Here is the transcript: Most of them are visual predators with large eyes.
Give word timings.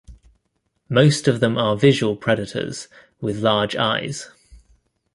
Most 0.89 1.27
of 1.27 1.41
them 1.41 1.59
are 1.59 1.77
visual 1.77 2.15
predators 2.15 2.87
with 3.19 3.37
large 3.43 3.75
eyes. 3.75 4.31